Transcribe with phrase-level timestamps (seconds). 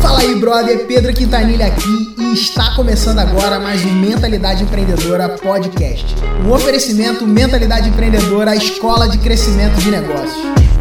[0.00, 6.16] Fala aí, brother, Pedro Quintanilha aqui e está começando agora mais um Mentalidade Empreendedora Podcast.
[6.44, 10.75] Um oferecimento Mentalidade Empreendedora, a escola de crescimento de negócios.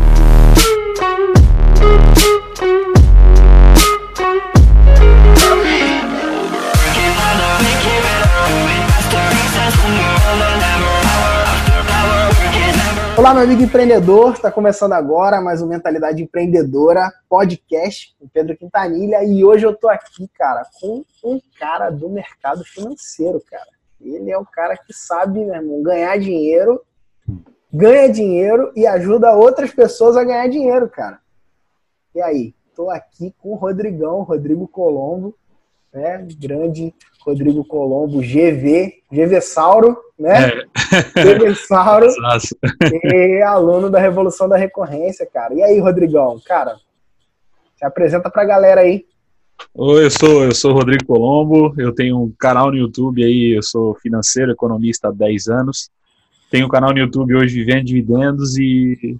[13.26, 19.24] Olá, meu amigo empreendedor, está começando agora mais um Mentalidade Empreendedora podcast com Pedro Quintanilha
[19.24, 23.66] e hoje eu tô aqui, cara, com um cara do mercado financeiro, cara.
[24.00, 26.86] Ele é o cara que sabe, meu irmão, ganhar dinheiro,
[27.74, 31.20] ganha dinheiro e ajuda outras pessoas a ganhar dinheiro, cara.
[32.14, 35.36] E aí, tô aqui com o Rodrigão, Rodrigo Colombo,
[35.92, 36.28] né?
[36.38, 36.94] Grande
[37.26, 40.50] Rodrigo Colombo, GV, GV Sauro, né?
[40.50, 41.24] É.
[41.24, 42.06] GV Sauro,
[43.04, 45.54] e aluno da Revolução da Recorrência, cara.
[45.56, 46.76] E aí, Rodrigão, cara,
[47.76, 49.06] se apresenta pra galera aí.
[49.74, 53.64] Oi, eu sou, eu sou Rodrigo Colombo, eu tenho um canal no YouTube aí, eu
[53.64, 55.90] sou financeiro, economista há 10 anos.
[56.52, 59.18] Tenho um canal no YouTube hoje vivendo dividendos e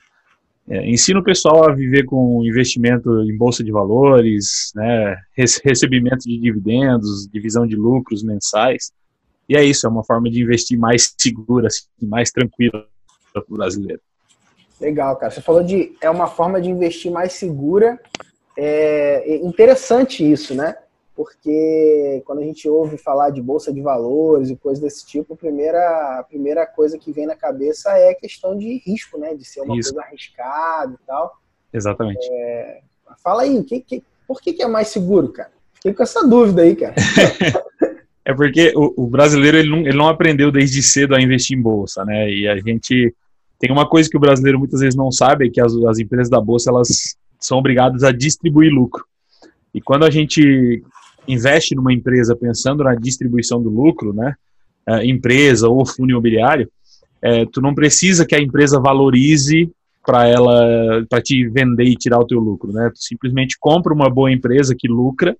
[0.68, 5.16] é, ensina o pessoal a viver com investimento em bolsa de valores, né,
[5.64, 8.92] recebimento de dividendos, divisão de lucros mensais.
[9.48, 12.88] E é isso, é uma forma de investir mais segura, assim, mais tranquila
[13.32, 14.02] para o brasileiro.
[14.82, 15.32] Legal, cara.
[15.32, 18.00] Você falou de é uma forma de investir mais segura.
[18.58, 20.76] É interessante isso, né?
[21.16, 25.38] Porque quando a gente ouve falar de bolsa de valores e coisas desse tipo, a
[25.38, 29.34] primeira, a primeira coisa que vem na cabeça é a questão de risco, né?
[29.34, 29.94] De ser uma Isso.
[29.94, 31.40] coisa arriscada e tal.
[31.74, 32.28] Exatamente.
[32.30, 32.82] É,
[33.24, 35.52] fala aí, que, que, por que, que é mais seguro, cara?
[35.74, 36.96] Fiquei com essa dúvida aí, cara.
[38.26, 41.62] é porque o, o, brasileiro ele não, ele não aprendeu desde cedo a investir em
[41.62, 42.30] bolsa, né?
[42.30, 43.16] E a gente
[43.58, 46.30] tem uma coisa que o brasileiro muitas vezes não sabe, é que as, as empresas
[46.30, 49.06] da bolsa elas são obrigadas a distribuir lucro.
[49.74, 50.84] E quando a gente
[51.28, 54.36] investe numa empresa pensando na distribuição do lucro, né,
[54.88, 56.70] é, empresa ou fundo imobiliário,
[57.22, 59.72] é, tu não precisa que a empresa valorize
[60.06, 62.92] para ela para te vender e tirar o teu lucro, né?
[62.94, 65.36] Tu simplesmente compra uma boa empresa que lucra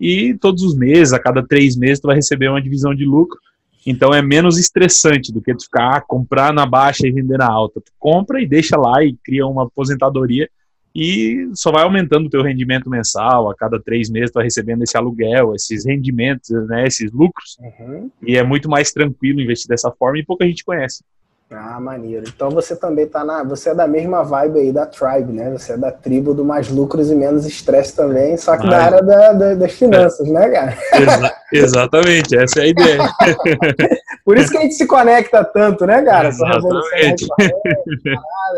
[0.00, 3.38] e todos os meses, a cada três meses, tu vai receber uma divisão de lucro.
[3.86, 7.46] Então é menos estressante do que tu ficar ah, comprar na baixa e vender na
[7.46, 7.80] alta.
[7.80, 10.48] Tu compra e deixa lá e cria uma aposentadoria
[10.96, 14.82] e só vai aumentando o teu rendimento mensal, a cada três meses tu vai recebendo
[14.82, 18.10] esse aluguel, esses rendimentos, né, esses lucros, uhum.
[18.22, 21.04] e é muito mais tranquilo investir dessa forma e pouca gente conhece.
[21.50, 22.24] Ah, maneiro.
[22.26, 23.44] Então você também tá na.
[23.44, 25.48] Você é da mesma vibe aí da Tribe, né?
[25.50, 29.00] Você é da tribo do mais lucros e menos estresse também, só que da área
[29.00, 30.32] da, da, das finanças, é.
[30.32, 30.76] né, cara?
[30.92, 32.98] Exa exatamente, essa é a ideia.
[34.26, 36.26] Por isso que a gente se conecta tanto, né, cara?
[36.30, 37.28] Exatamente.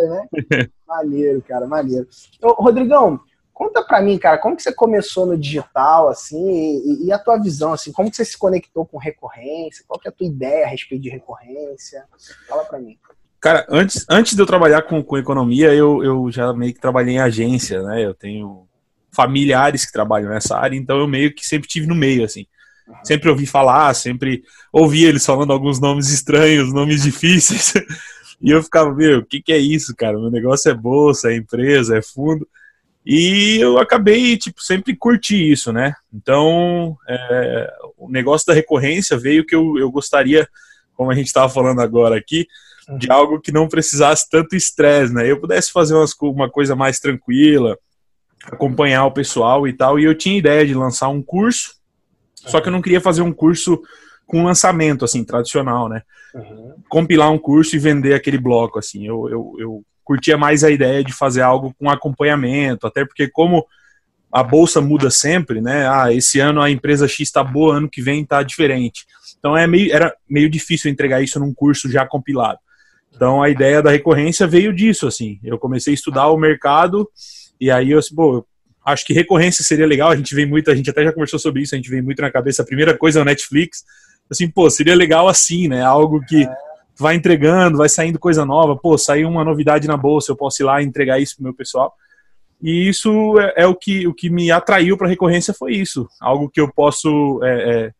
[0.08, 0.68] né?
[0.88, 2.08] Maneiro, cara, maneiro.
[2.42, 3.20] Ô, Rodrigão,
[3.52, 7.36] conta pra mim, cara, como que você começou no digital, assim, e, e, a tua
[7.36, 9.84] visão, assim, como que você se conectou com recorrência?
[9.86, 12.02] Qual que é a tua ideia a respeito de recorrência?
[12.48, 12.96] Fala pra mim.
[13.38, 17.16] Cara, antes, antes de eu trabalhar com, com economia, eu, eu já meio que trabalhei
[17.16, 18.02] em agência, né?
[18.02, 18.66] Eu tenho
[19.10, 22.46] familiares que trabalham nessa área, então eu meio que sempre tive no meio, assim.
[23.04, 27.74] Sempre ouvi falar, sempre ouvi eles falando alguns nomes estranhos, nomes difíceis.
[28.40, 30.18] e eu ficava, meu, o que, que é isso, cara?
[30.18, 32.46] Meu negócio é bolsa, é empresa, é fundo.
[33.04, 35.94] E eu acabei, tipo, sempre curti isso, né?
[36.12, 40.46] Então, é, o negócio da recorrência veio que eu, eu gostaria,
[40.94, 42.46] como a gente estava falando agora aqui,
[42.98, 45.30] de algo que não precisasse tanto estresse, né?
[45.30, 47.78] Eu pudesse fazer umas, uma coisa mais tranquila,
[48.44, 49.98] acompanhar o pessoal e tal.
[49.98, 51.77] E eu tinha ideia de lançar um curso
[52.50, 53.80] só que eu não queria fazer um curso
[54.26, 56.02] com lançamento, assim, tradicional, né?
[56.34, 56.74] Uhum.
[56.88, 59.06] Compilar um curso e vender aquele bloco, assim.
[59.06, 63.66] Eu, eu, eu curtia mais a ideia de fazer algo com acompanhamento, até porque como
[64.32, 65.88] a bolsa muda sempre, né?
[65.88, 69.06] Ah, esse ano a empresa X está boa, ano que vem está diferente.
[69.38, 72.58] Então é meio, era meio difícil entregar isso num curso já compilado.
[73.14, 75.40] Então a ideia da recorrência veio disso, assim.
[75.42, 77.08] Eu comecei a estudar o mercado
[77.60, 78.46] e aí eu, assim, pô,
[78.92, 81.62] Acho que recorrência seria legal, a gente vem muito, a gente até já conversou sobre
[81.62, 82.62] isso, a gente vem muito na cabeça.
[82.62, 83.84] A primeira coisa é o Netflix.
[84.30, 85.82] Assim, pô, seria legal assim, né?
[85.82, 86.56] Algo que é.
[86.98, 88.76] vai entregando, vai saindo coisa nova.
[88.76, 91.54] Pô, saiu uma novidade na bolsa, eu posso ir lá e entregar isso pro meu
[91.54, 91.94] pessoal.
[92.62, 96.08] E isso é, é o, que, o que me atraiu para recorrência foi isso.
[96.18, 97.92] Algo que eu posso é, é,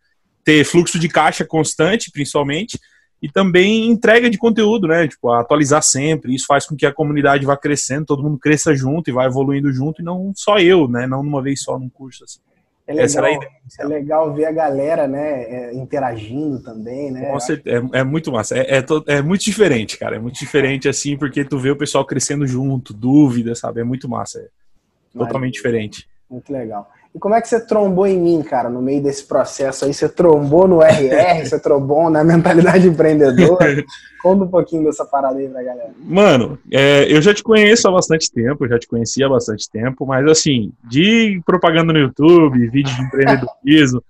[0.43, 2.79] ter fluxo de caixa constante, principalmente,
[3.21, 5.09] e também entrega de conteúdo, né?
[5.09, 6.35] Tipo, atualizar sempre.
[6.35, 9.73] Isso faz com que a comunidade vá crescendo, todo mundo cresça junto e vá evoluindo
[9.73, 11.07] junto, e não só eu, né?
[11.07, 12.41] Não numa vez só num curso assim.
[12.89, 13.41] É legal,
[13.81, 17.31] é legal ver a galera, né, é, interagindo também, né?
[17.31, 18.57] Com certeza, é, é muito massa.
[18.57, 20.17] É, é, é, muito diferente, cara.
[20.17, 23.83] É muito diferente, assim, porque tu vê o pessoal crescendo junto, dúvidas, sabe?
[23.83, 24.41] É muito massa.
[24.41, 26.09] É totalmente diferente.
[26.31, 26.91] Muito legal.
[27.15, 29.95] E como é que você trombou em mim, cara, no meio desse processo aí?
[29.95, 33.85] Você trombou no RR, você trombou na mentalidade empreendedora?
[34.23, 35.91] Conta um pouquinho dessa parada aí pra galera.
[35.99, 40.07] Mano, é, eu já te conheço há bastante tempo, já te conhecia há bastante tempo,
[40.07, 44.03] mas assim, de propaganda no YouTube, vídeo de empreendedorismo,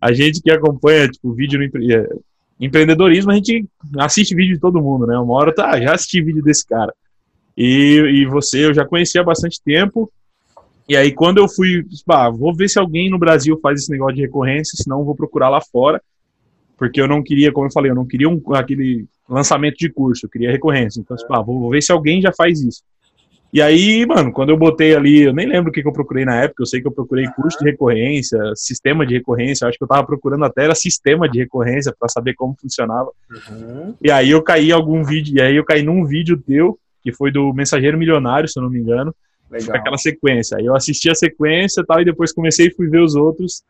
[0.00, 1.94] a gente que acompanha, tipo, vídeo no empre...
[1.94, 2.06] É,
[2.60, 3.66] empreendedorismo, a gente
[3.98, 5.18] assiste vídeo de todo mundo, né?
[5.18, 6.92] Uma hora, tá, já assisti vídeo desse cara.
[7.56, 10.10] E, e você eu já conhecia há bastante tempo,
[10.88, 14.14] e aí, quando eu fui, bah, vou ver se alguém no Brasil faz esse negócio
[14.14, 16.00] de recorrência, senão vou procurar lá fora,
[16.76, 20.26] porque eu não queria, como eu falei, eu não queria um, aquele lançamento de curso,
[20.26, 21.00] eu queria recorrência.
[21.00, 22.82] Então, bah, vou, vou ver se alguém já faz isso.
[23.52, 26.24] E aí, mano, quando eu botei ali, eu nem lembro o que, que eu procurei
[26.24, 29.84] na época, eu sei que eu procurei curso de recorrência, sistema de recorrência, acho que
[29.84, 33.10] eu tava procurando até era sistema de recorrência para saber como funcionava.
[33.30, 33.94] Uhum.
[34.02, 37.12] E aí eu caí em algum vídeo, e aí eu caí num vídeo teu, que
[37.12, 39.14] foi do Mensageiro Milionário, se eu não me engano,
[39.50, 39.76] Legal.
[39.76, 40.56] aquela sequência.
[40.60, 43.62] Eu assisti a sequência tal, e depois comecei e fui ver os outros.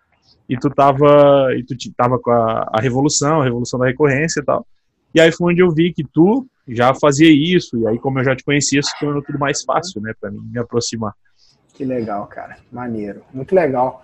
[0.48, 4.44] E tu tava, e tu tava com a, a Revolução, a Revolução da Recorrência e
[4.44, 4.66] tal.
[5.14, 7.78] E aí foi onde eu vi que tu já fazia isso.
[7.78, 10.40] E aí, como eu já te conhecia, se tornou tudo mais fácil, né, para mim
[10.42, 11.12] me aproximar.
[11.76, 12.56] Que legal, cara.
[12.72, 13.22] Maneiro.
[13.34, 14.02] Muito legal.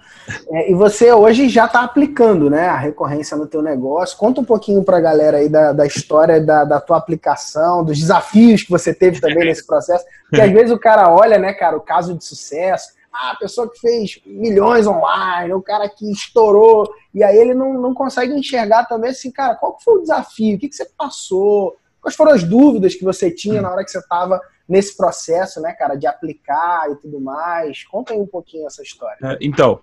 [0.50, 4.18] É, e você hoje já está aplicando né, a recorrência no teu negócio.
[4.18, 7.98] Conta um pouquinho para a galera aí da, da história da, da tua aplicação, dos
[7.98, 10.04] desafios que você teve também nesse processo.
[10.28, 12.92] Porque às vezes o cara olha, né, cara, o caso de sucesso.
[13.10, 16.92] Ah, a pessoa que fez milhões online, o cara que estourou.
[17.14, 20.56] E aí ele não, não consegue enxergar também assim, cara, qual foi o desafio?
[20.56, 21.74] O que, que você passou?
[22.02, 24.38] Quais foram as dúvidas que você tinha na hora que você estava
[24.72, 27.84] nesse processo, né, cara, de aplicar e tudo mais?
[27.84, 29.18] Conta aí um pouquinho essa história.
[29.22, 29.78] É, então,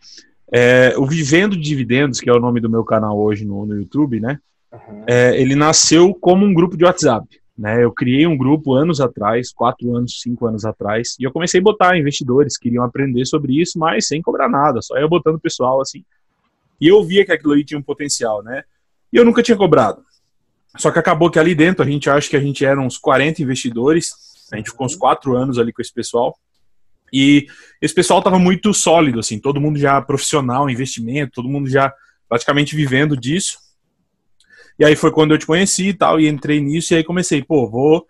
[0.52, 4.20] é, o Vivendo Dividendos, que é o nome do meu canal hoje no, no YouTube,
[4.20, 4.40] né?
[4.74, 5.04] Uhum.
[5.06, 7.28] É, ele nasceu como um grupo de WhatsApp.
[7.56, 11.60] Né, eu criei um grupo anos atrás, quatro anos, cinco anos atrás, e eu comecei
[11.60, 15.38] a botar investidores que queriam aprender sobre isso, mas sem cobrar nada, só ia botando
[15.38, 16.06] pessoal assim.
[16.80, 18.64] E eu via que aquilo ali tinha um potencial, né?
[19.12, 20.02] E eu nunca tinha cobrado.
[20.78, 23.42] Só que acabou que ali dentro a gente acha que a gente era uns 40
[23.42, 24.12] investidores,
[24.52, 26.38] a gente ficou uns quatro anos ali com esse pessoal.
[27.12, 27.48] E
[27.82, 31.92] esse pessoal estava muito sólido, assim, todo mundo já profissional, investimento, todo mundo já
[32.28, 33.58] praticamente vivendo disso.
[34.78, 37.44] E aí foi quando eu te conheci e tal, e entrei nisso, e aí comecei,
[37.44, 38.06] pô, vou,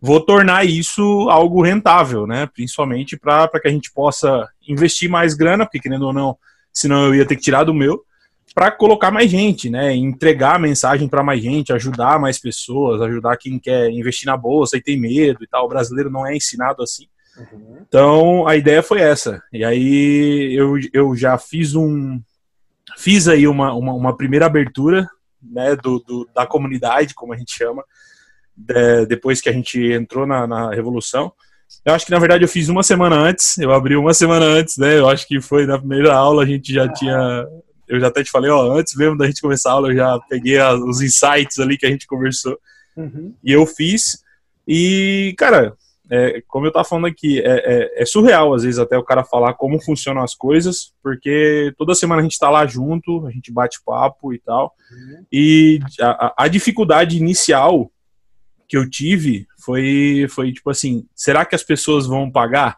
[0.00, 2.46] vou tornar isso algo rentável, né?
[2.46, 6.36] Principalmente para que a gente possa investir mais grana, porque querendo ou não,
[6.72, 8.04] senão eu ia ter que tirar do meu
[8.54, 9.94] para colocar mais gente, né?
[9.94, 14.76] Entregar a mensagem para mais gente, ajudar mais pessoas, ajudar quem quer investir na bolsa
[14.76, 15.66] e tem medo e tal.
[15.66, 17.06] O brasileiro não é ensinado assim.
[17.36, 17.78] Uhum.
[17.86, 19.42] Então a ideia foi essa.
[19.52, 22.20] E aí eu, eu já fiz um.
[22.96, 25.08] Fiz aí uma, uma, uma primeira abertura
[25.42, 27.82] né, do, do, da comunidade, como a gente chama,
[28.56, 31.32] de, depois que a gente entrou na, na Revolução.
[31.84, 34.76] Eu acho que na verdade eu fiz uma semana antes, eu abri uma semana antes,
[34.76, 34.98] né?
[34.98, 37.46] Eu acho que foi na primeira aula a gente já tinha
[37.88, 40.18] eu já até te falei, ó, antes mesmo da gente começar a aula, eu já
[40.28, 42.58] peguei a, os insights ali que a gente conversou.
[42.96, 43.34] Uhum.
[43.42, 44.22] E eu fiz.
[44.66, 45.76] E, cara,
[46.10, 49.24] é, como eu tava falando aqui, é, é, é, surreal às vezes até o cara
[49.24, 53.50] falar como funcionam as coisas, porque toda semana a gente tá lá junto, a gente
[53.50, 54.74] bate papo e tal.
[54.90, 55.24] Uhum.
[55.32, 57.90] E a, a, dificuldade inicial
[58.68, 62.76] que eu tive foi, foi tipo assim: será que as pessoas vão pagar?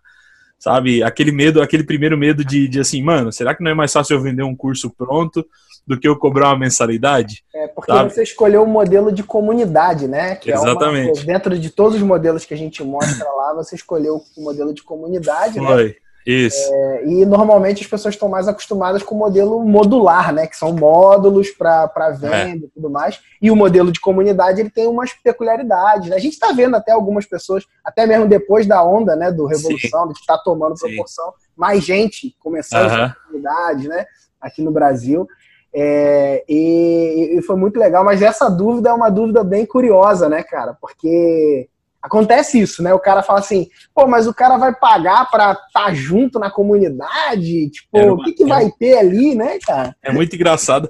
[0.59, 1.03] Sabe?
[1.03, 4.15] Aquele medo, aquele primeiro medo de, de assim, mano, será que não é mais fácil
[4.15, 5.47] eu vender um curso pronto
[5.87, 7.45] do que eu cobrar uma mensalidade?
[7.55, 8.13] É, porque sabe?
[8.13, 10.35] você escolheu o modelo de comunidade, né?
[10.37, 11.09] Que Exatamente.
[11.09, 14.43] É uma, dentro de todos os modelos que a gente mostra lá, você escolheu o
[14.43, 15.67] modelo de comunidade, né?
[15.67, 15.85] Foi.
[15.89, 15.95] né?
[16.27, 16.75] Isso.
[16.75, 20.49] É, e normalmente as pessoas estão mais acostumadas com o modelo modular, né?
[20.49, 22.67] Que são módulos para venda é.
[22.67, 23.21] e tudo mais.
[23.41, 26.11] E o modelo de comunidade ele tem umas peculiaridades.
[26.11, 26.17] Né?
[26.17, 30.09] A gente está vendo até algumas pessoas, até mesmo depois da onda né, do Revolução,
[30.09, 30.13] Sim.
[30.13, 31.47] que está tomando proporção, Sim.
[31.57, 33.15] mais gente começando uh -huh.
[33.27, 34.05] comunidade, né?
[34.41, 35.29] Aqui no Brasil.
[35.73, 40.43] É, e, e, foi muito legal, mas essa dúvida é uma dúvida bem curiosa, né,
[40.43, 40.75] cara?
[40.81, 41.69] Porque
[42.07, 42.95] Acontece isso, né?
[42.95, 46.49] O cara fala assim, pô, mas o cara vai pagar para estar tá junto na
[46.49, 47.69] comunidade?
[47.69, 49.97] Tipo, uma, o que, que é, vai ter ali, né, cara?
[50.01, 50.89] É muito engraçado.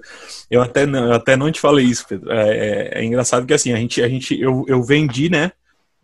[0.50, 2.30] Eu até, eu até não te falei isso, Pedro.
[2.30, 5.52] É, é, é, engraçado que assim, a gente, a gente eu, eu vendi, né?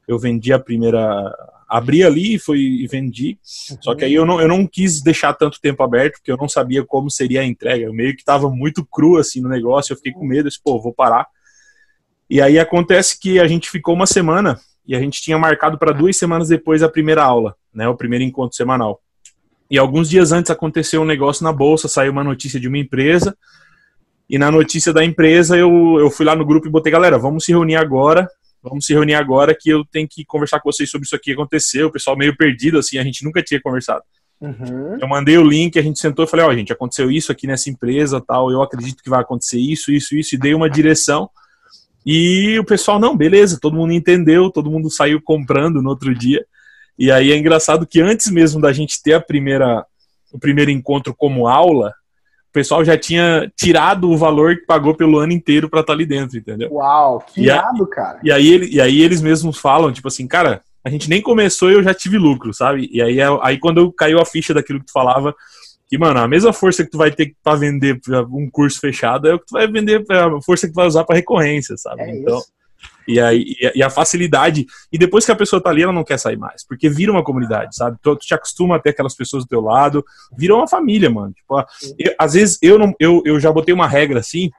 [0.09, 1.31] Eu vendi a primeira.
[1.69, 3.39] Abri ali e fui e vendi.
[3.71, 3.77] Uhum.
[3.83, 6.49] Só que aí eu não, eu não quis deixar tanto tempo aberto, porque eu não
[6.49, 7.85] sabia como seria a entrega.
[7.85, 10.81] Eu meio que tava muito cru assim no negócio, eu fiquei com medo, disse, pô,
[10.81, 11.27] vou parar.
[12.31, 15.93] E aí acontece que a gente ficou uma semana e a gente tinha marcado para
[15.93, 19.01] duas semanas depois a primeira aula, né, o primeiro encontro semanal.
[19.71, 23.37] E alguns dias antes aconteceu um negócio na bolsa, saiu uma notícia de uma empresa.
[24.29, 27.45] E na notícia da empresa eu, eu fui lá no grupo e botei, galera, vamos
[27.45, 28.29] se reunir agora.
[28.63, 31.33] Vamos se reunir agora que eu tenho que conversar com vocês sobre isso aqui que
[31.33, 31.89] aconteceu.
[31.89, 34.03] O pessoal meio perdido, assim, a gente nunca tinha conversado.
[34.41, 34.99] Uhum.
[35.01, 37.47] Eu mandei o link, a gente sentou e falei, ó, oh, gente, aconteceu isso aqui
[37.47, 41.31] nessa empresa, tal, eu acredito que vai acontecer isso, isso, isso, e dei uma direção.
[42.05, 46.45] E o pessoal, não, beleza, todo mundo entendeu, todo mundo saiu comprando no outro dia.
[46.99, 49.85] E aí é engraçado que antes mesmo da gente ter a primeira,
[50.33, 55.19] o primeiro encontro como aula, o pessoal já tinha tirado o valor que pagou pelo
[55.19, 56.71] ano inteiro para estar tá ali dentro, entendeu?
[56.73, 58.21] Uau, que irado, cara.
[58.23, 61.75] E aí, e aí eles mesmos falam, tipo assim, cara, a gente nem começou e
[61.75, 62.91] eu já tive lucro, sabe?
[62.93, 65.35] E aí, aí quando caiu a ficha daquilo que tu falava,
[65.93, 69.35] que, mano, a mesma força que tu vai ter para vender um curso fechado é
[69.35, 72.01] o que tu vai vender, a força que tu vai usar para recorrência, sabe?
[72.01, 72.51] É então, isso.
[73.07, 74.65] E, aí, e a facilidade.
[74.91, 76.67] E depois que a pessoa tá ali, ela não quer sair mais.
[76.67, 77.99] Porque vira uma comunidade, sabe?
[78.01, 80.03] Tu, tu te acostuma a ter aquelas pessoas do teu lado.
[80.35, 81.35] Vira uma família, mano.
[81.35, 81.63] Tipo,
[81.99, 84.51] eu, às vezes eu, não, eu, eu já botei uma regra assim,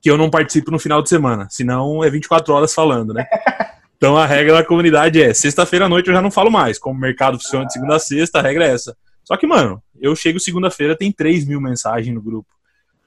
[0.00, 1.48] que eu não participo no final de semana.
[1.50, 3.26] Senão é 24 horas falando, né?
[3.96, 6.78] Então a regra da comunidade é: sexta-feira à noite eu já não falo mais.
[6.78, 8.96] Como o mercado funciona de segunda a sexta, a regra é essa.
[9.30, 12.48] Só que, mano, eu chego segunda-feira, tem 3 mil mensagens no grupo.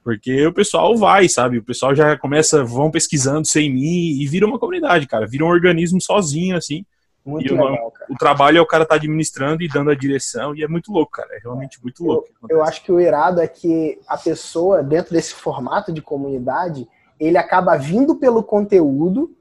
[0.04, 1.58] Porque o pessoal vai, sabe?
[1.58, 5.26] O pessoal já começa, vão pesquisando sem mim e vira uma comunidade, cara.
[5.26, 6.86] Vira um organismo sozinho, assim.
[7.26, 10.54] Muito e legal, o, o, trabalho é o cara tá administrando e dando a direção,
[10.54, 11.30] e é muito louco, cara.
[11.34, 12.28] É realmente muito louco.
[12.50, 16.86] Eu, eu acho que o irado é que a pessoa, dentro desse formato de comunidade,
[17.18, 19.34] ele acaba vindo pelo conteúdo,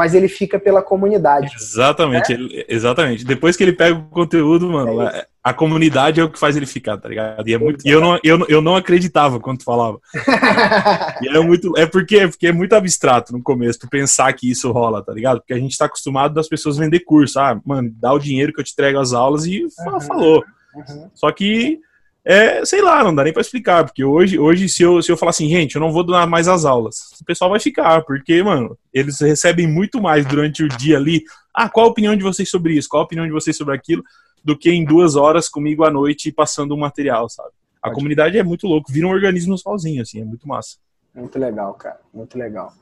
[0.00, 1.54] mas ele fica pela comunidade.
[1.54, 2.40] Exatamente, né?
[2.40, 3.22] ele, exatamente.
[3.22, 6.64] Depois que ele pega o conteúdo, mano, é a comunidade é o que faz ele
[6.64, 7.46] ficar, tá ligado?
[7.46, 9.98] E, é muito, e eu, não, eu, eu não acreditava quando tu falava.
[11.20, 11.76] e é muito.
[11.76, 15.12] É porque, é porque é muito abstrato no começo, tu pensar que isso rola, tá
[15.12, 15.40] ligado?
[15.40, 17.38] Porque a gente tá acostumado das pessoas vender curso.
[17.38, 20.00] Ah, mano, dá o dinheiro que eu te entrego as aulas e uhum.
[20.00, 20.42] falou.
[20.74, 21.10] Uhum.
[21.14, 21.78] Só que
[22.24, 25.16] é, sei lá, não dá nem para explicar, porque hoje, hoje se, eu, se eu
[25.16, 28.42] falar assim, gente, eu não vou dar mais as aulas, o pessoal vai ficar, porque,
[28.42, 31.24] mano, eles recebem muito mais durante o dia ali.
[31.54, 32.88] Ah, qual a opinião de vocês sobre isso?
[32.88, 34.02] Qual a opinião de vocês sobre aquilo?
[34.44, 37.50] Do que em duas horas comigo à noite passando um material, sabe?
[37.82, 40.76] A Pode comunidade é muito louco, vira um organismo sozinho, assim, é muito massa.
[41.14, 42.72] Muito legal, cara, muito legal.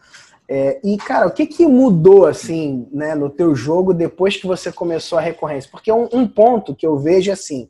[0.48, 4.72] É, e, cara, o que, que mudou, assim, né, no teu jogo depois que você
[4.72, 5.70] começou a recorrência?
[5.70, 7.68] Porque um, um ponto que eu vejo, assim,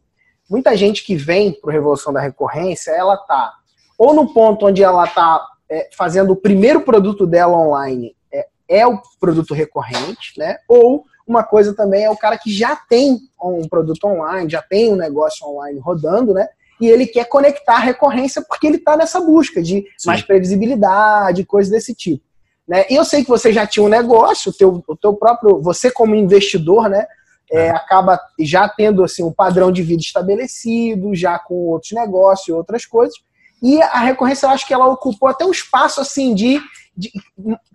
[0.49, 3.55] muita gente que vem para o Revolução da Recorrência, ela tá
[3.99, 8.87] ou no ponto onde ela tá é, fazendo o primeiro produto dela online, é, é,
[8.87, 10.59] o produto recorrente, né?
[10.69, 14.93] Ou uma coisa também é o cara que já tem um produto online, já tem
[14.93, 16.49] um negócio online rodando, né?
[16.81, 20.07] E ele quer conectar a recorrência porque ele está nessa busca de Sim.
[20.07, 22.25] mais previsibilidade, coisas desse tipo.
[22.67, 22.87] Né?
[22.89, 25.91] E eu sei que você já tinha um negócio, o teu, o teu próprio, você
[25.91, 27.07] como investidor, né?
[27.53, 32.49] É, é, acaba já tendo assim um padrão de vida estabelecido, já com outros negócios
[32.49, 33.17] e outras coisas.
[33.63, 36.61] E a recorrência, eu acho que ela ocupou até um espaço assim de,
[36.97, 37.11] de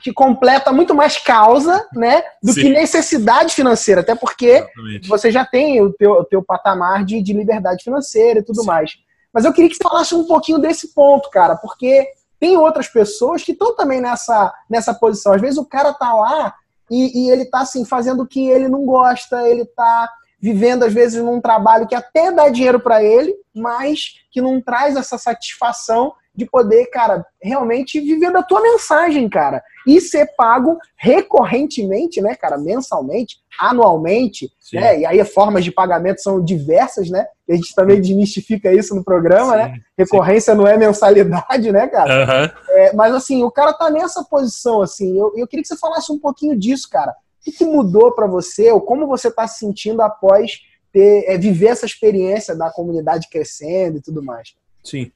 [0.01, 2.62] que completa muito mais causa, né, do Sim.
[2.62, 5.10] que necessidade financeira, até porque Exatamente.
[5.10, 8.68] você já tem o teu, o teu patamar de, de liberdade financeira e tudo Sim.
[8.68, 8.92] mais.
[9.34, 12.08] Mas eu queria que você falasse um pouquinho desse ponto, cara, porque
[12.39, 15.34] tem outras pessoas que estão também nessa, nessa posição.
[15.34, 16.53] Às vezes o cara tá lá
[16.89, 20.09] e, e ele está assim, fazendo o que ele não gosta, ele está
[20.39, 24.95] vivendo às vezes num trabalho que até dá dinheiro para ele, mas que não traz
[24.95, 29.63] essa satisfação de poder, cara, realmente viver da tua mensagem, cara.
[29.85, 34.77] E ser pago recorrentemente, né, cara, mensalmente, anualmente, Sim.
[34.77, 34.99] né?
[34.99, 37.25] E aí formas de pagamento são diversas, né?
[37.49, 39.65] A gente também desmistifica isso no programa, né?
[39.65, 39.71] Sim.
[39.71, 39.79] né?
[39.97, 40.57] Recorrência Sim.
[40.57, 42.13] não é mensalidade, né, cara?
[42.13, 42.61] Uhum.
[42.69, 45.17] É, mas assim, o cara tá nessa posição, assim.
[45.19, 47.11] Eu, eu queria que você falasse um pouquinho disso, cara.
[47.11, 50.61] O que, que mudou para você, ou como você tá se sentindo após
[50.91, 54.53] ter, é, viver essa experiência da comunidade crescendo e tudo mais?
[54.83, 55.11] Sim.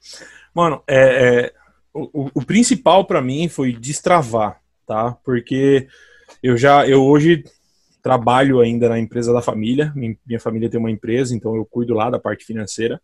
[0.53, 1.53] Mano, é, é
[1.93, 5.17] o, o, principal para mim foi destravar, tá?
[5.23, 5.87] Porque
[6.43, 7.43] eu já, eu hoje
[8.01, 12.09] trabalho ainda na empresa da família, minha família tem uma empresa, então eu cuido lá
[12.09, 13.01] da parte financeira.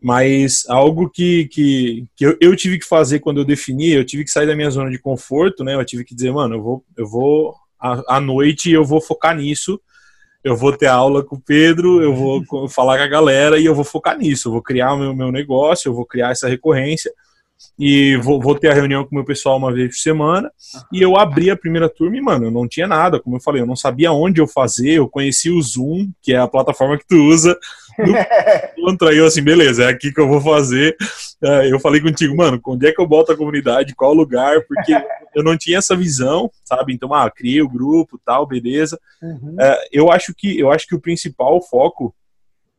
[0.00, 4.24] Mas algo que, que, que eu, eu, tive que fazer quando eu defini, eu tive
[4.24, 5.74] que sair da minha zona de conforto, né?
[5.74, 9.80] Eu tive que dizer, mano, eu vou, eu vou à, noite eu vou focar nisso
[10.42, 13.74] eu vou ter aula com o Pedro, eu vou falar com a galera e eu
[13.74, 14.48] vou focar nisso.
[14.48, 17.12] Eu vou criar o meu, meu negócio, eu vou criar essa recorrência
[17.78, 20.50] e vou, vou ter a reunião com o meu pessoal uma vez por semana.
[20.92, 23.62] E eu abri a primeira turma e, mano, eu não tinha nada, como eu falei,
[23.62, 27.06] eu não sabia onde eu fazer, eu conheci o Zoom, que é a plataforma que
[27.06, 27.58] tu usa,
[28.76, 30.96] contra eu assim, beleza, é aqui que eu vou fazer.
[31.42, 34.92] É, eu falei contigo, mano, onde é que eu boto a comunidade, qual lugar, porque
[35.34, 36.92] eu não tinha essa visão, sabe?
[36.92, 38.98] Então, ah, criei o grupo, tal, beleza.
[39.22, 39.56] Uhum.
[39.60, 42.14] É, eu acho que eu acho que o principal foco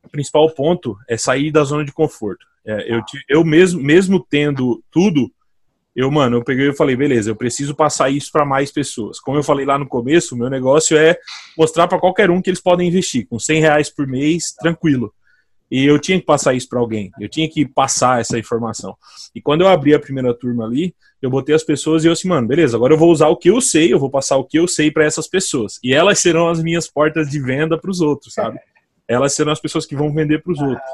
[0.03, 2.45] o principal ponto é sair da zona de conforto.
[2.65, 5.31] É, eu, eu mesmo, mesmo tendo tudo,
[5.95, 9.19] eu, mano, eu peguei e falei, beleza, eu preciso passar isso para mais pessoas.
[9.19, 11.17] Como eu falei lá no começo, meu negócio é
[11.57, 15.13] mostrar para qualquer um que eles podem investir com 100 reais por mês, tranquilo.
[15.71, 18.95] E eu tinha que passar isso para alguém, eu tinha que passar essa informação.
[19.35, 22.27] E quando eu abri a primeira turma ali, eu botei as pessoas e eu assim,
[22.27, 24.57] mano, beleza, agora eu vou usar o que eu sei, eu vou passar o que
[24.57, 25.77] eu sei para essas pessoas.
[25.83, 28.57] E elas serão as minhas portas de venda para os outros, sabe?
[29.07, 30.89] Elas serão as pessoas que vão vender para os outros.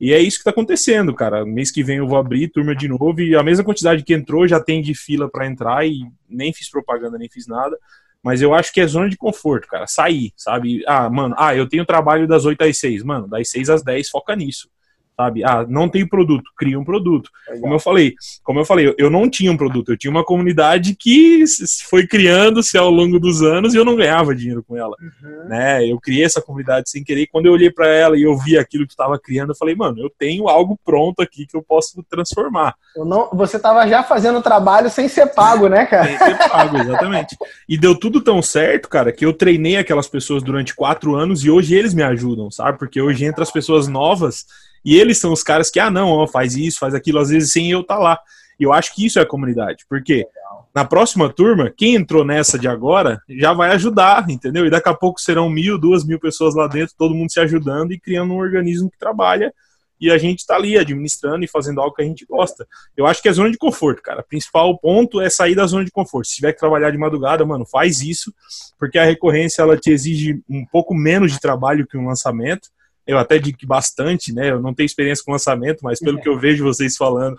[0.00, 1.44] E é isso que está acontecendo, cara.
[1.44, 4.46] Mês que vem eu vou abrir turma de novo e a mesma quantidade que entrou
[4.46, 7.78] já tem de fila para entrar e nem fiz propaganda, nem fiz nada.
[8.22, 9.86] Mas eu acho que é zona de conforto, cara.
[9.86, 10.82] Sair, sabe?
[10.86, 13.02] Ah, mano, ah, eu tenho trabalho das 8 às 6.
[13.02, 14.68] Mano, das 6 às 10, foca nisso
[15.16, 15.42] sabe?
[15.42, 17.30] Ah, não tem produto, cria um produto.
[17.48, 17.62] Legal.
[17.62, 20.94] Como eu falei, como eu falei, eu não tinha um produto, eu tinha uma comunidade
[20.94, 21.42] que
[21.88, 25.48] foi criando-se ao longo dos anos e eu não ganhava dinheiro com ela, uhum.
[25.48, 25.86] né?
[25.86, 27.22] Eu criei essa comunidade sem querer.
[27.22, 29.74] E quando eu olhei para ela e eu vi aquilo que estava criando, eu falei,
[29.74, 32.74] mano, eu tenho algo pronto aqui que eu posso transformar.
[32.94, 36.06] Eu não, você estava já fazendo trabalho sem ser pago, né, cara?
[36.06, 37.36] Sem ser pago, exatamente.
[37.66, 41.50] E deu tudo tão certo, cara, que eu treinei aquelas pessoas durante quatro anos e
[41.50, 42.78] hoje eles me ajudam, sabe?
[42.78, 44.44] Porque hoje entra as pessoas novas
[44.86, 47.50] e eles são os caras que, ah, não, ó, faz isso, faz aquilo, às vezes
[47.50, 48.20] sem eu estar tá lá.
[48.58, 50.24] E eu acho que isso é a comunidade, porque
[50.72, 54.64] na próxima turma, quem entrou nessa de agora já vai ajudar, entendeu?
[54.64, 57.92] E daqui a pouco serão mil, duas mil pessoas lá dentro, todo mundo se ajudando
[57.92, 59.52] e criando um organismo que trabalha
[60.00, 62.66] e a gente está ali administrando e fazendo algo que a gente gosta.
[62.96, 64.20] Eu acho que é zona de conforto, cara.
[64.20, 66.28] O principal ponto é sair da zona de conforto.
[66.28, 68.32] Se tiver que trabalhar de madrugada, mano, faz isso,
[68.78, 72.68] porque a recorrência ela te exige um pouco menos de trabalho que um lançamento
[73.06, 74.50] eu até digo que bastante, né?
[74.50, 77.36] Eu não tenho experiência com lançamento, mas pelo que eu vejo vocês falando,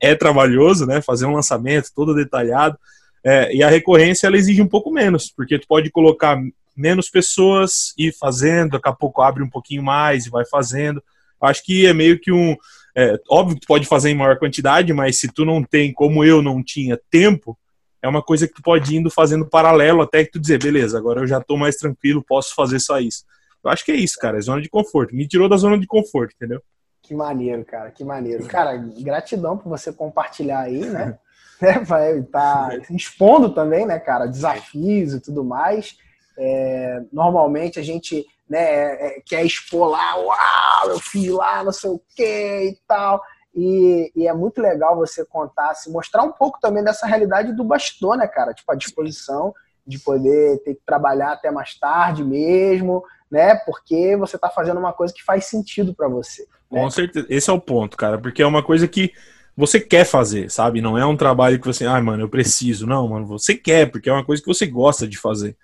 [0.00, 1.02] é trabalhoso, né?
[1.02, 2.78] Fazer um lançamento todo detalhado.
[3.22, 6.40] É, e a recorrência ela exige um pouco menos, porque tu pode colocar
[6.74, 11.02] menos pessoas e fazendo, daqui a pouco abre um pouquinho mais e vai fazendo.
[11.40, 12.56] Acho que é meio que um.
[12.96, 16.24] É, óbvio que tu pode fazer em maior quantidade, mas se tu não tem, como
[16.24, 17.56] eu não tinha tempo,
[18.02, 20.98] é uma coisa que tu pode ir indo fazendo paralelo até que tu dizer, beleza,
[20.98, 23.24] agora eu já estou mais tranquilo, posso fazer só isso.
[23.62, 24.38] Eu acho que é isso, cara.
[24.38, 25.14] É zona de conforto.
[25.14, 26.62] Me tirou da zona de conforto, entendeu?
[27.02, 27.90] Que maneiro, cara.
[27.90, 28.46] Que maneiro.
[28.46, 31.18] Cara, gratidão por você compartilhar aí, né?
[31.60, 35.96] né vai estar tá expondo também, né, cara, desafios e tudo mais.
[36.38, 41.72] É, normalmente a gente né, é, é, quer expor lá, uau, eu fiz lá, não
[41.72, 43.22] sei o que e tal.
[43.54, 47.64] E, e, é muito legal você contar, se mostrar um pouco também dessa realidade do
[47.64, 48.54] bastidor, né, cara?
[48.54, 49.52] Tipo, a disposição
[49.90, 53.54] de poder ter que trabalhar até mais tarde mesmo, né?
[53.66, 56.42] Porque você está fazendo uma coisa que faz sentido para você.
[56.70, 56.80] Né?
[56.80, 59.12] Com certeza, esse é o ponto, cara, porque é uma coisa que
[59.56, 60.80] você quer fazer, sabe?
[60.80, 62.86] Não é um trabalho que você, ai, ah, mano, eu preciso.
[62.86, 65.56] Não, mano, você quer, porque é uma coisa que você gosta de fazer.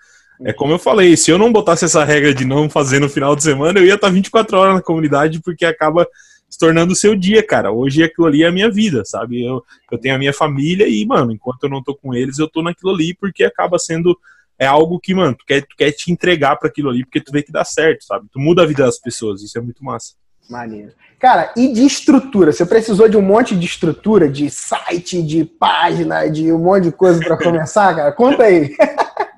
[0.45, 3.35] É como eu falei, se eu não botasse essa regra de não fazer no final
[3.35, 6.07] de semana, eu ia estar 24 horas na comunidade, porque acaba
[6.57, 7.71] se tornando o seu dia, cara.
[7.71, 9.45] Hoje aquilo ali é a minha vida, sabe?
[9.45, 12.49] Eu, eu tenho a minha família e, mano, enquanto eu não tô com eles, eu
[12.49, 14.19] tô naquilo ali, porque acaba sendo
[14.59, 17.31] é algo que, mano, tu quer, tu quer te entregar para aquilo ali, porque tu
[17.31, 18.27] vê que dá certo, sabe?
[18.33, 20.15] Tu muda a vida das pessoas, isso é muito massa.
[20.49, 20.93] Maneiro.
[21.19, 22.53] Cara, e de estrutura?
[22.53, 26.93] Você precisou de um monte de estrutura, de site, de página, de um monte de
[26.93, 28.13] coisa para começar, cara?
[28.13, 28.75] Conta aí.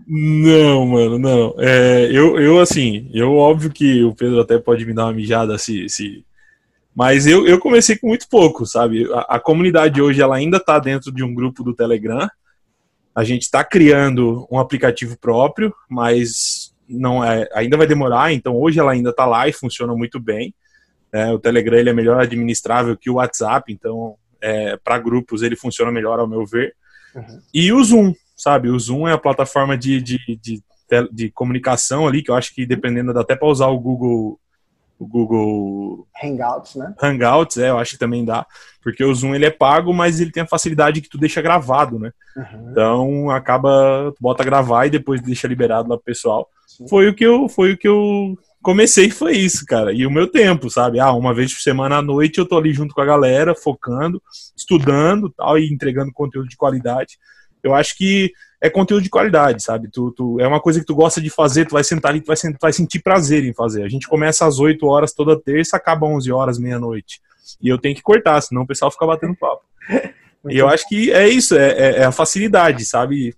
[0.07, 1.54] Não, mano, não.
[1.59, 5.59] É, eu, eu, assim, eu óbvio que o Pedro até pode me dar uma mijada
[5.59, 5.88] se.
[5.88, 6.24] se...
[6.98, 9.08] Mas eu, eu comecei com muito pouco, sabe?
[9.12, 12.28] A, a comunidade hoje ela ainda tá dentro de um grupo do Telegram.
[13.14, 18.32] A gente está criando um aplicativo próprio, mas não é, ainda vai demorar.
[18.32, 20.52] Então hoje ela ainda está lá e funciona muito bem.
[21.12, 25.54] É, o Telegram ele é melhor administrável que o WhatsApp, então é, para grupos ele
[25.54, 26.74] funciona melhor ao meu ver.
[27.14, 27.40] Uhum.
[27.54, 28.70] E o Zoom, sabe?
[28.70, 30.61] O Zoom é a plataforma de, de, de,
[31.12, 34.40] de comunicação ali, que eu acho que dependendo, dá até para usar o Google
[34.98, 36.94] o Google Hangouts, né?
[37.00, 38.46] Hangouts, é, eu acho que também dá,
[38.82, 41.98] porque o Zoom ele é pago, mas ele tem a facilidade que tu deixa gravado,
[41.98, 42.11] né?
[42.37, 42.70] Uhum.
[42.70, 46.48] Então acaba, tu bota gravar e depois deixa liberado lá pro pessoal.
[46.66, 46.88] Sim.
[46.88, 49.92] Foi o que eu, foi o que eu comecei foi isso, cara.
[49.92, 50.98] E o meu tempo, sabe?
[50.98, 54.20] Ah, uma vez por semana à noite eu tô ali junto com a galera, focando,
[54.56, 57.18] estudando, tal e entregando conteúdo de qualidade.
[57.62, 59.88] Eu acho que é conteúdo de qualidade, sabe?
[59.88, 62.26] Tu, tu, é uma coisa que tu gosta de fazer, tu vai sentar ali, tu
[62.26, 63.84] vai, tu vai sentir prazer em fazer.
[63.84, 67.20] A gente começa às 8 horas toda terça, acaba às 11 horas, meia-noite.
[67.62, 69.62] E eu tenho que cortar, senão o pessoal fica batendo papo.
[70.50, 73.34] e eu acho que é isso, é, é, é, a facilidade, sabe?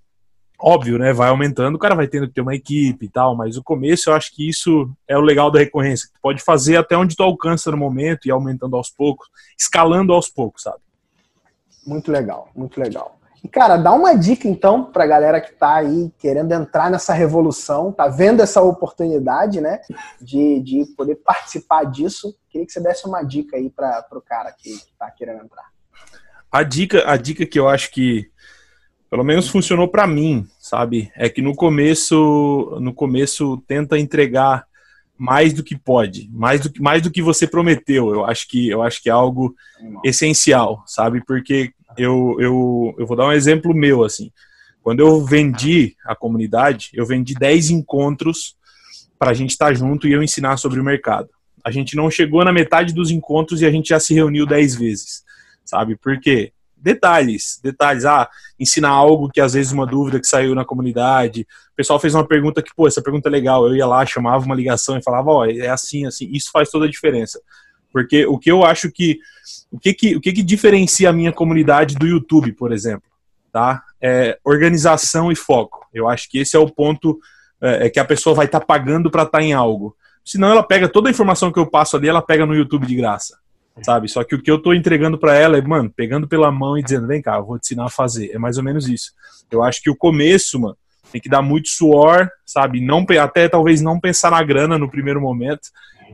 [0.59, 1.13] Óbvio, né?
[1.13, 4.11] Vai aumentando, o cara vai tendo que ter uma equipe e tal, mas o começo
[4.11, 6.09] eu acho que isso é o legal da recorrência.
[6.13, 9.29] Tu pode fazer até onde tu alcança no momento e aumentando aos poucos,
[9.59, 10.79] escalando aos poucos, sabe?
[11.87, 13.20] Muito legal, muito legal.
[13.43, 17.93] E, cara, dá uma dica então pra galera que tá aí querendo entrar nessa revolução,
[17.93, 19.81] tá vendo essa oportunidade, né,
[20.21, 22.37] de, de poder participar disso.
[22.51, 25.71] Queria que você desse uma dica aí para o cara que, que tá querendo entrar.
[26.53, 28.31] A dica, a dica que eu acho que
[29.09, 31.11] pelo menos funcionou para mim, sabe?
[31.17, 34.65] É que no começo, no começo tenta entregar
[35.19, 38.15] mais do que pode, mais do que mais do que você prometeu.
[38.15, 39.55] Eu acho que eu acho que é algo
[40.05, 41.23] essencial, sabe?
[41.27, 44.31] Porque eu, eu, eu vou dar um exemplo meu assim.
[44.83, 48.57] Quando eu vendi a comunidade, eu vendi 10 encontros
[49.19, 51.29] para a gente estar tá junto e eu ensinar sobre o mercado.
[51.63, 54.77] A gente não chegou na metade dos encontros e a gente já se reuniu 10
[54.77, 55.23] vezes,
[55.65, 55.97] sabe?
[55.97, 56.53] Por quê?
[56.81, 58.05] detalhes, detalhes.
[58.05, 61.47] Ah, ensinar algo que às vezes uma dúvida que saiu na comunidade.
[61.73, 63.67] O pessoal fez uma pergunta que, pô, essa pergunta é legal.
[63.67, 66.29] Eu ia lá, chamava uma ligação e falava, ó, oh, é assim, assim.
[66.33, 67.41] Isso faz toda a diferença.
[67.93, 69.19] Porque o que eu acho que.
[69.71, 73.09] O que que, o que que diferencia a minha comunidade do YouTube, por exemplo?
[73.53, 73.83] Tá?
[74.01, 75.87] É organização e foco.
[75.93, 77.19] Eu acho que esse é o ponto
[77.61, 79.97] é, é que a pessoa vai estar tá pagando para estar tá em algo.
[80.25, 82.95] Senão ela pega toda a informação que eu passo ali, ela pega no YouTube de
[82.95, 83.41] graça
[83.83, 84.09] sabe?
[84.09, 86.83] Só que o que eu tô entregando para ela é, mano, pegando pela mão e
[86.83, 88.31] dizendo, vem cá, eu vou te ensinar a fazer.
[88.33, 89.13] É mais ou menos isso.
[89.51, 90.77] Eu acho que o começo, mano,
[91.11, 92.81] tem que dar muito suor, sabe?
[92.81, 95.69] Não até talvez não pensar na grana no primeiro momento,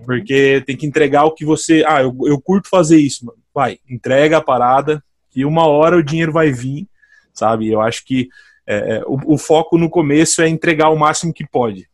[0.05, 3.39] porque tem que entregar o que você, ah, eu, eu curto fazer isso, mano.
[3.55, 5.03] Vai, entrega a parada
[5.35, 6.87] e uma hora o dinheiro vai vir,
[7.33, 7.71] sabe?
[7.71, 8.29] Eu acho que
[8.67, 11.89] é, é, o, o foco no começo é entregar o máximo que pode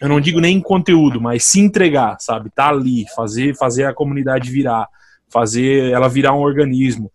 [0.00, 2.50] eu não digo nem em conteúdo, mas se entregar, sabe?
[2.50, 4.88] Tá ali, fazer, fazer a comunidade virar,
[5.28, 7.10] fazer ela virar um organismo,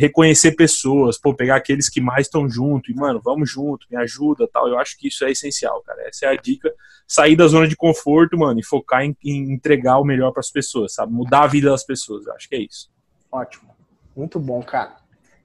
[0.00, 4.48] reconhecer pessoas, pô, pegar aqueles que mais estão junto e, mano, vamos junto, me ajuda
[4.50, 4.66] tal.
[4.66, 6.08] Eu acho que isso é essencial, cara.
[6.08, 6.72] Essa é a dica.
[7.06, 10.50] Sair da zona de conforto, mano, e focar em, em entregar o melhor para as
[10.50, 11.12] pessoas, sabe?
[11.12, 12.26] Mudar a vida das pessoas.
[12.26, 12.90] Eu acho que é isso.
[13.30, 13.70] Ótimo.
[14.16, 14.96] Muito bom, cara.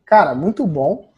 [0.06, 1.12] Cara, muito bom.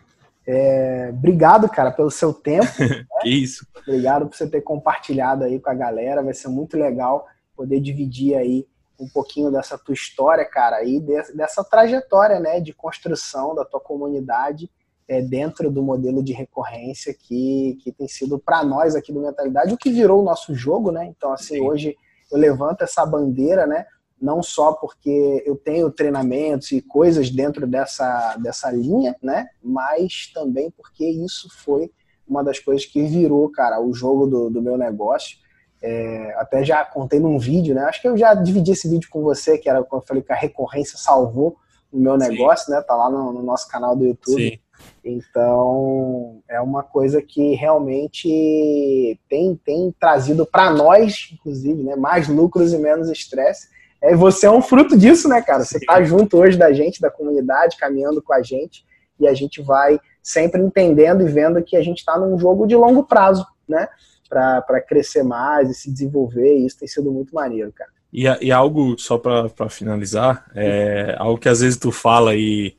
[0.46, 2.66] É, obrigado, cara, pelo seu tempo.
[2.80, 3.06] Né?
[3.22, 3.68] que isso.
[3.88, 6.24] Obrigado por você ter compartilhado aí com a galera.
[6.24, 8.66] Vai ser muito legal poder dividir aí
[9.00, 11.00] um pouquinho dessa tua história, cara, e
[11.36, 14.70] dessa trajetória, né, de construção da tua comunidade
[15.08, 19.74] é, dentro do modelo de recorrência que, que tem sido para nós aqui do Mentalidade
[19.74, 21.06] o que virou o nosso jogo, né?
[21.06, 21.62] Então, assim, Sim.
[21.62, 21.96] hoje
[22.32, 23.86] eu levanto essa bandeira, né?
[24.20, 29.48] Não só porque eu tenho treinamentos e coisas dentro dessa, dessa linha, né?
[29.64, 31.90] Mas também porque isso foi
[32.28, 35.38] uma das coisas que virou, cara, o jogo do, do meu negócio
[35.82, 37.84] é, até já contei num vídeo, né?
[37.84, 40.32] Acho que eu já dividi esse vídeo com você, que era quando eu falei que
[40.32, 41.56] a recorrência salvou
[41.92, 42.72] o meu negócio, Sim.
[42.72, 42.82] né?
[42.82, 44.50] Tá lá no, no, nosso canal do YouTube.
[44.50, 44.60] Sim.
[45.04, 52.74] Então, é uma coisa que realmente tem, tem trazido para nós, inclusive, né, mais lucros
[52.74, 53.70] e menos estresse.
[54.02, 55.64] É, você é um fruto disso, né, cara?
[55.64, 58.86] Você tá junto hoje da gente, da comunidade, caminhando com a gente,
[59.20, 62.76] e a gente vai sempre entendendo e vendo que a gente está num jogo de
[62.76, 63.88] longo prazo, né?
[64.28, 67.90] Para crescer mais e se desenvolver, e isso tem sido muito maneiro, cara.
[68.12, 72.76] E, e algo, só para finalizar, é algo que às vezes tu fala e,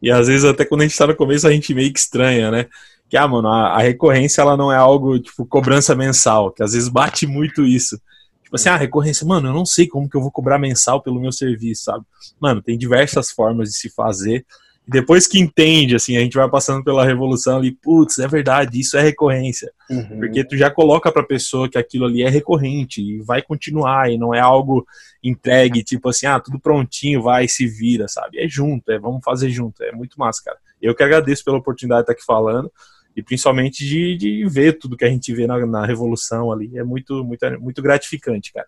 [0.00, 2.50] e às vezes até quando a gente tá no começo a gente meio que estranha,
[2.50, 2.66] né?
[3.08, 6.72] Que, ah, mano, a, a recorrência ela não é algo tipo cobrança mensal, que às
[6.72, 8.00] vezes bate muito isso.
[8.42, 11.20] Tipo assim, ah, recorrência, mano, eu não sei como que eu vou cobrar mensal pelo
[11.20, 12.04] meu serviço, sabe?
[12.40, 14.44] Mano, tem diversas formas de se fazer
[14.86, 18.96] depois que entende, assim, a gente vai passando pela revolução ali, putz, é verdade, isso
[18.96, 19.72] é recorrência.
[19.88, 20.18] Uhum.
[20.18, 24.18] Porque tu já coloca pra pessoa que aquilo ali é recorrente e vai continuar, e
[24.18, 24.84] não é algo
[25.22, 28.40] entregue, tipo assim, ah, tudo prontinho, vai, se vira, sabe?
[28.40, 30.58] É junto, é vamos fazer junto, é muito massa, cara.
[30.80, 32.70] Eu que agradeço pela oportunidade de estar aqui falando,
[33.14, 36.82] e principalmente de, de ver tudo que a gente vê na, na revolução ali, é
[36.82, 38.66] muito, muito, muito gratificante, cara.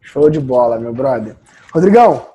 [0.00, 1.36] Show de bola, meu brother.
[1.72, 2.26] Rodrigão,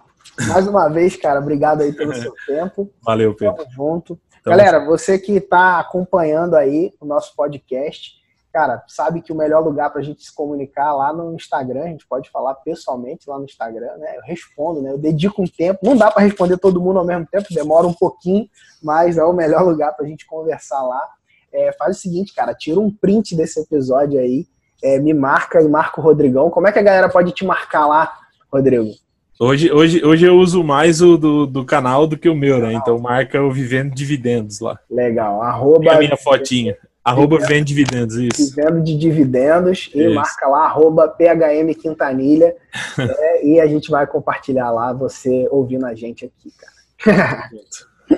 [0.47, 2.89] mais uma vez, cara, obrigado aí pelo seu tempo.
[3.03, 3.57] Valeu, Pedro.
[3.57, 4.19] Tamo junto.
[4.43, 4.89] Tamo Galera, junto.
[4.89, 10.01] você que está acompanhando aí o nosso podcast, cara, sabe que o melhor lugar para
[10.01, 13.97] a gente se comunicar lá no Instagram, a gente pode falar pessoalmente lá no Instagram,
[13.97, 14.17] né?
[14.17, 14.91] Eu respondo, né?
[14.91, 15.79] Eu dedico um tempo.
[15.83, 18.47] Não dá para responder todo mundo ao mesmo tempo, demora um pouquinho,
[18.81, 21.01] mas é o melhor lugar para a gente conversar lá.
[21.53, 24.45] É, faz o seguinte, cara, tira um print desse episódio aí,
[24.81, 26.49] é, me marca e marca o Rodrigão.
[26.49, 28.17] Como é que a galera pode te marcar lá,
[28.51, 28.91] Rodrigo?
[29.43, 32.73] Hoje, hoje, hoje eu uso mais o do, do canal do que o meu, né?
[32.73, 34.77] Então marca o Vivendo Dividendos lá.
[34.87, 35.41] Legal.
[35.41, 35.83] Arroba...
[35.89, 36.77] É a minha fotinha.
[37.03, 38.55] Arroba Vivendo Dividendos, isso.
[38.55, 39.89] Vivendo de Dividendos.
[39.95, 40.13] E isso.
[40.13, 42.55] marca lá, arroba PHM Quintanilha.
[42.99, 46.53] é, e a gente vai compartilhar lá você ouvindo a gente aqui,
[47.03, 47.49] cara.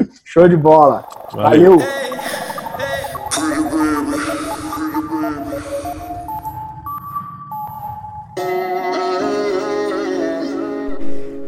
[0.25, 1.07] Show de bola.
[1.31, 1.77] Valeu.
[1.79, 2.13] Valeu.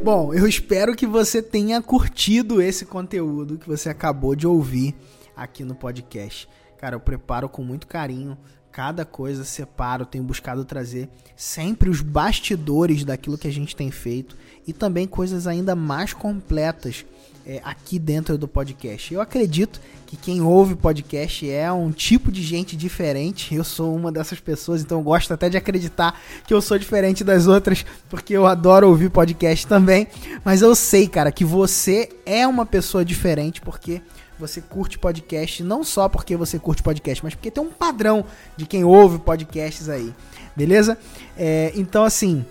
[0.05, 4.93] Bom, eu espero que você tenha curtido esse conteúdo que você acabou de ouvir.
[5.35, 6.47] aqui no podcast.
[6.77, 8.37] Cara, eu preparo com muito carinho
[8.71, 14.37] cada coisa, separo, tenho buscado trazer sempre os bastidores daquilo que a gente tem feito
[14.67, 17.03] e também coisas ainda mais completas
[17.45, 19.13] é, aqui dentro do podcast.
[19.13, 23.53] Eu acredito que quem ouve podcast é um tipo de gente diferente.
[23.53, 27.47] Eu sou uma dessas pessoas, então gosto até de acreditar que eu sou diferente das
[27.47, 30.07] outras, porque eu adoro ouvir podcast também.
[30.43, 34.01] Mas eu sei, cara, que você é uma pessoa diferente, porque
[34.39, 38.25] você curte podcast, não só porque você curte podcast, mas porque tem um padrão
[38.57, 40.13] de quem ouve podcasts aí,
[40.55, 40.97] beleza?
[41.37, 42.45] É, então, assim,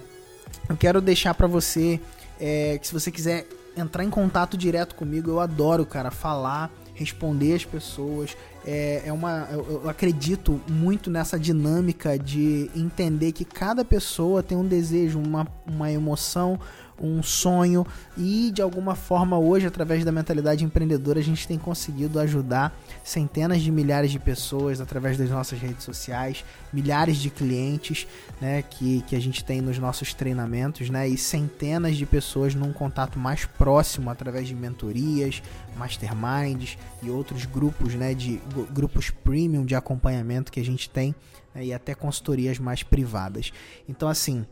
[0.68, 2.00] eu quero deixar para você
[2.40, 5.30] é, que se você quiser entrar em contato direto comigo.
[5.30, 8.36] Eu adoro, cara, falar, responder as pessoas.
[8.66, 14.56] É, é uma, eu, eu acredito muito nessa dinâmica de entender que cada pessoa tem
[14.56, 16.58] um desejo, uma, uma emoção,
[17.00, 22.20] um sonho e de alguma forma hoje através da mentalidade empreendedora a gente tem conseguido
[22.20, 28.06] ajudar centenas de milhares de pessoas através das nossas redes sociais, milhares de clientes,
[28.40, 32.72] né, que, que a gente tem nos nossos treinamentos, né, e centenas de pessoas num
[32.72, 35.42] contato mais próximo através de mentorias,
[35.76, 38.40] masterminds e outros grupos, né, de
[38.72, 41.14] grupos premium de acompanhamento que a gente tem
[41.54, 43.52] né, e até consultorias mais privadas.
[43.88, 44.46] Então assim,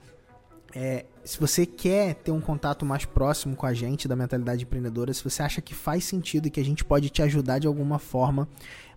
[0.75, 5.13] é, se você quer ter um contato mais próximo com a gente da mentalidade empreendedora,
[5.13, 7.99] se você acha que faz sentido e que a gente pode te ajudar de alguma
[7.99, 8.49] forma,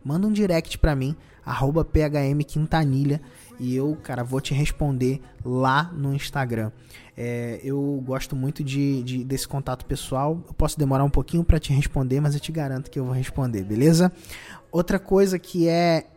[0.03, 3.21] manda um direct para mim, phmquintanilha,
[3.59, 6.71] e eu, cara, vou te responder lá no Instagram.
[7.17, 10.41] É, eu gosto muito de, de, desse contato pessoal.
[10.47, 13.13] Eu posso demorar um pouquinho para te responder, mas eu te garanto que eu vou
[13.13, 14.11] responder, beleza?
[14.71, 16.07] Outra coisa que é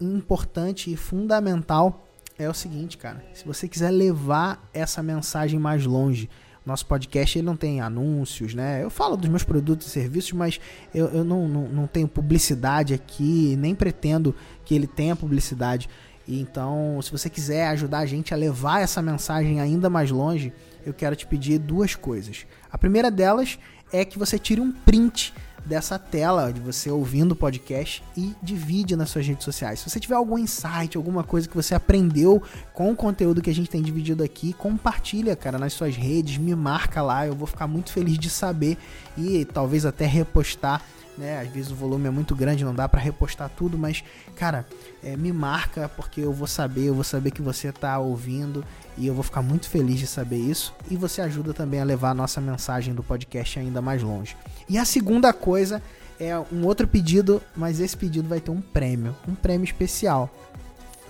[0.00, 2.04] importante e fundamental
[2.38, 3.24] é o seguinte, cara.
[3.32, 6.28] Se você quiser levar essa mensagem mais longe,
[6.64, 8.82] nosso podcast ele não tem anúncios, né?
[8.82, 10.58] Eu falo dos meus produtos e serviços, mas
[10.94, 15.88] eu, eu não, não, não tenho publicidade aqui, nem pretendo que ele tenha publicidade.
[16.26, 20.52] Então, se você quiser ajudar a gente a levar essa mensagem ainda mais longe,
[20.84, 22.46] eu quero te pedir duas coisas.
[22.72, 23.58] A primeira delas
[23.92, 25.32] é que você tire um print
[25.64, 29.80] dessa tela de você ouvindo o podcast e divide nas suas redes sociais.
[29.80, 32.42] Se você tiver algum insight, alguma coisa que você aprendeu
[32.74, 36.54] com o conteúdo que a gente tem dividido aqui, compartilha, cara, nas suas redes, me
[36.54, 38.76] marca lá, eu vou ficar muito feliz de saber
[39.16, 40.82] e talvez até repostar
[41.16, 41.40] né?
[41.40, 44.02] Às vezes o volume é muito grande, não dá para repostar tudo, mas
[44.36, 44.66] cara,
[45.02, 48.64] é, me marca porque eu vou saber, eu vou saber que você tá ouvindo
[48.96, 50.74] e eu vou ficar muito feliz de saber isso.
[50.90, 54.36] E você ajuda também a levar a nossa mensagem do podcast ainda mais longe.
[54.68, 55.82] E a segunda coisa
[56.18, 60.32] é um outro pedido, mas esse pedido vai ter um prêmio, um prêmio especial,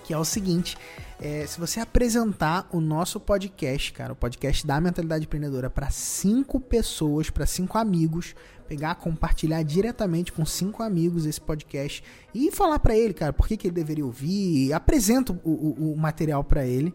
[0.03, 0.77] que é o seguinte.
[1.21, 6.59] É, se você apresentar o nosso podcast, cara, o podcast da Mentalidade Empreendedora para cinco
[6.59, 8.35] pessoas, para cinco amigos,
[8.67, 13.57] pegar, compartilhar diretamente com cinco amigos esse podcast e falar para ele, cara, por que,
[13.57, 16.93] que ele deveria ouvir, apresenta o, o, o material para ele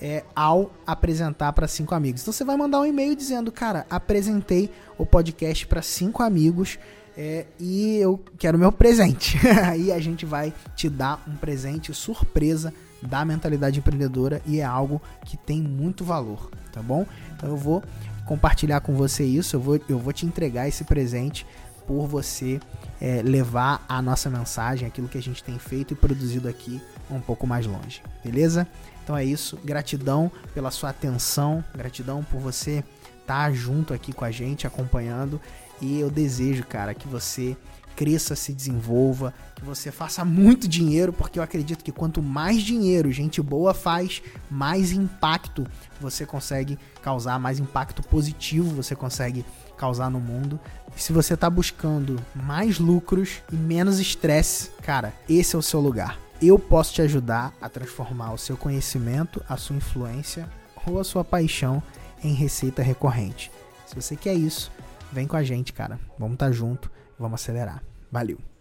[0.00, 2.20] é, ao apresentar para cinco amigos.
[2.20, 6.78] Então você vai mandar um e-mail dizendo, cara, apresentei o podcast para cinco amigos.
[7.16, 9.38] É, e eu quero meu presente.
[9.64, 12.74] Aí a gente vai te dar um presente surpresa
[13.06, 17.06] da mentalidade empreendedora e é algo que tem muito valor, tá bom?
[17.36, 17.82] Então eu vou
[18.24, 21.46] compartilhar com você isso, eu vou, eu vou te entregar esse presente
[21.86, 22.58] por você
[23.00, 27.20] é, levar a nossa mensagem, aquilo que a gente tem feito e produzido aqui um
[27.20, 28.66] pouco mais longe, beleza?
[29.02, 32.82] Então é isso, gratidão pela sua atenção, gratidão por você
[33.20, 35.38] estar tá junto aqui com a gente, acompanhando
[35.80, 37.56] e eu desejo, cara, que você
[37.94, 43.12] cresça, se desenvolva, que você faça muito dinheiro, porque eu acredito que quanto mais dinheiro
[43.12, 45.66] gente boa faz, mais impacto
[46.00, 49.44] você consegue causar, mais impacto positivo você consegue
[49.76, 50.58] causar no mundo.
[50.96, 55.80] E se você está buscando mais lucros e menos estresse, cara, esse é o seu
[55.80, 56.18] lugar.
[56.42, 60.48] Eu posso te ajudar a transformar o seu conhecimento, a sua influência
[60.86, 61.82] ou a sua paixão
[62.22, 63.50] em receita recorrente.
[63.86, 64.70] Se você quer isso,
[65.12, 65.98] vem com a gente, cara.
[66.18, 67.82] Vamos estar tá junto Vamos acelerar.
[68.10, 68.53] Valeu!